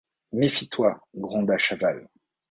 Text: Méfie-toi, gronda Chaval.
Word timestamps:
Méfie-toi, 0.31 0.99
gronda 1.13 1.59
Chaval. 1.59 2.07